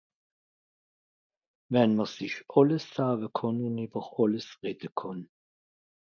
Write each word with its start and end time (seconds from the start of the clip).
Wenn 1.73 1.91
m'r 1.99 2.07
sich 2.13 2.37
àlles 2.61 2.85
saawe 2.93 3.27
kànn 3.39 3.59
ùn 3.67 3.77
ìwer 3.85 4.05
àlles 4.21 4.47
rede 4.63 4.89
kànn. 4.99 5.21